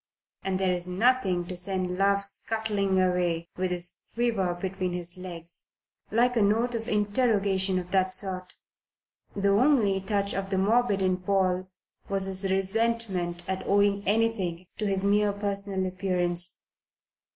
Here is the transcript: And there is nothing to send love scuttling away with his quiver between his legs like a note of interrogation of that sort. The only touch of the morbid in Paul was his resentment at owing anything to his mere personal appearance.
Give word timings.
And 0.41 0.59
there 0.59 0.71
is 0.73 0.87
nothing 0.87 1.45
to 1.45 1.55
send 1.55 1.95
love 1.95 2.23
scuttling 2.23 2.99
away 2.99 3.49
with 3.55 3.69
his 3.69 3.99
quiver 4.15 4.55
between 4.55 4.93
his 4.93 5.15
legs 5.15 5.75
like 6.09 6.35
a 6.35 6.41
note 6.41 6.73
of 6.73 6.89
interrogation 6.89 7.77
of 7.77 7.91
that 7.91 8.15
sort. 8.15 8.53
The 9.35 9.49
only 9.49 10.01
touch 10.01 10.33
of 10.33 10.49
the 10.49 10.57
morbid 10.57 11.03
in 11.03 11.17
Paul 11.17 11.69
was 12.09 12.25
his 12.25 12.49
resentment 12.49 13.43
at 13.47 13.67
owing 13.67 14.01
anything 14.07 14.65
to 14.79 14.87
his 14.87 15.03
mere 15.03 15.31
personal 15.33 15.85
appearance. 15.85 16.63